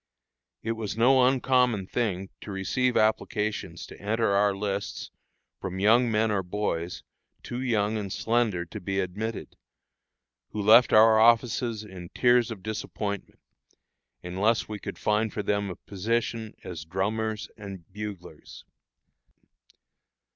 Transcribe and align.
It 0.63 0.71
was 0.71 0.97
no 0.97 1.27
uncommon 1.27 1.85
thing 1.85 2.31
to 2.41 2.49
receive 2.49 2.97
applications 2.97 3.85
to 3.85 4.01
enter 4.01 4.29
our 4.31 4.55
lists 4.55 5.11
from 5.59 5.77
young 5.79 6.09
men 6.09 6.31
or 6.31 6.41
boys 6.41 7.03
too 7.43 7.61
young 7.61 7.97
and 7.97 8.11
slender 8.11 8.65
to 8.65 8.81
be 8.81 8.99
admitted, 8.99 9.55
who 10.49 10.59
left 10.63 10.91
our 10.91 11.19
offices 11.19 11.83
in 11.83 12.09
tears 12.15 12.49
of 12.49 12.63
disappointment, 12.63 13.41
unless 14.23 14.67
we 14.67 14.79
could 14.79 14.97
find 14.97 15.31
for 15.33 15.43
them 15.43 15.69
a 15.69 15.75
position 15.75 16.55
as 16.63 16.83
drummers 16.83 17.47
and 17.55 17.85
buglers. 17.93 18.65